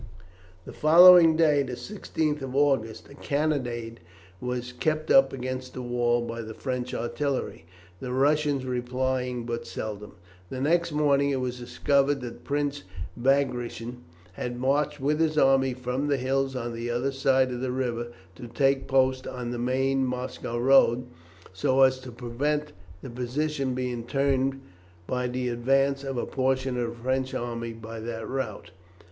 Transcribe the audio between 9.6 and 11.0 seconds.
seldom. The next